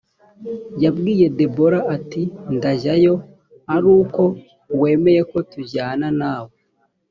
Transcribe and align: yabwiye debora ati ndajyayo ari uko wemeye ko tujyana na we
yabwiye 0.83 1.25
debora 1.37 1.79
ati 1.95 2.21
ndajyayo 2.55 3.13
ari 3.75 3.87
uko 3.99 4.23
wemeye 4.81 5.21
ko 5.31 5.37
tujyana 5.51 6.07
na 6.19 6.33
we 6.43 6.53